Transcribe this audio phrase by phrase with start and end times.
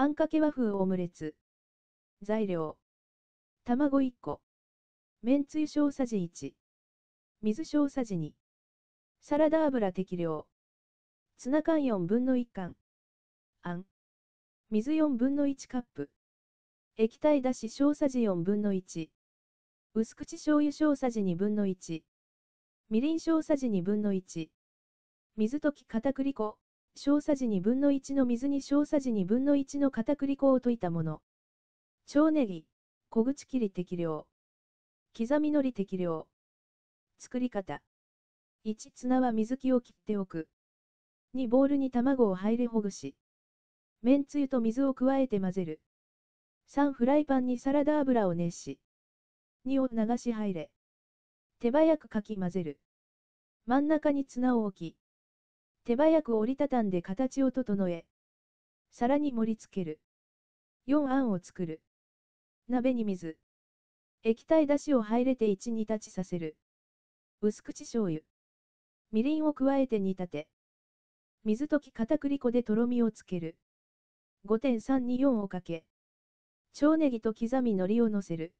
[0.00, 1.34] あんかけ和風オムレツ。
[2.22, 2.78] 材料。
[3.66, 4.40] 卵1個。
[5.20, 6.52] めんつゆ小さじ1。
[7.42, 8.30] 水小さじ2。
[9.20, 10.46] サラダ油適量。
[11.36, 12.76] ツナ缶4分の1缶。
[13.60, 13.84] あん。
[14.70, 16.08] 水4分の1カップ。
[16.96, 19.10] 液体だし小さじ4分の1。
[19.92, 22.00] 薄口醤油小さじ2分の1。
[22.88, 24.48] みりん小さじ2分の1。
[25.36, 26.56] 水溶き片栗粉。
[26.96, 31.22] 小さじ2分の1の水に小さじ2分の1の片栗粉を溶いたもの。
[32.06, 32.66] 長ネギ、
[33.08, 34.26] 小口切り適量。
[35.16, 36.26] 刻みのり適量。
[37.18, 37.82] 作り方。
[38.64, 40.48] 1、ツナは水気を切っておく。
[41.34, 43.14] 2、ボウルに卵を入れほぐし。
[44.02, 45.80] めんつゆと水を加えて混ぜる。
[46.68, 48.78] 3、フライパンにサラダ油を熱し。
[49.66, 50.70] 2を流し入れ。
[51.60, 52.78] 手早くかき混ぜる。
[53.66, 54.96] 真ん中にツナを置き、
[55.90, 58.04] 手早く折りたたんで形を整え、
[58.92, 59.98] 皿に盛り付ける。
[60.86, 61.80] 4あんを作る。
[62.68, 63.36] 鍋に水。
[64.22, 66.54] 液体だしを入れて1煮立ちさせる。
[67.40, 68.20] 薄口醤油。
[69.10, 70.48] みりんを加えて煮立て。
[71.42, 73.56] 水溶き片栗粉でとろみをつける。
[74.46, 75.82] 5.324をかけ。
[76.72, 78.52] 長ネギと刻み海苔を乗せる。